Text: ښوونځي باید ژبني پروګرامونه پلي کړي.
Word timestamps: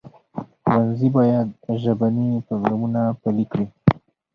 ښوونځي 0.69 1.07
باید 1.17 1.47
ژبني 1.81 2.29
پروګرامونه 2.45 3.01
پلي 3.21 3.45
کړي. 3.51 3.67